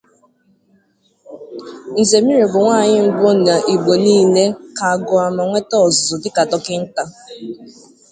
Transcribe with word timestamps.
Nzimiro 1.99 2.45
bụ 2.53 2.59
nwanyị 2.65 2.99
mbụ 3.09 3.29
n' 3.43 3.61
Igbo 3.73 3.93
niile 4.03 4.43
ka 4.77 4.89
gụọ 5.05 5.25
ma 5.35 5.43
nweta 5.47 5.75
ọzụzụ 5.85 6.15
dịka 6.23 6.43
dọkịta. 6.51 7.03